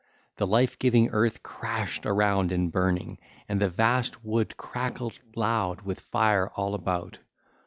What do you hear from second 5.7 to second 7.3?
with fire all about.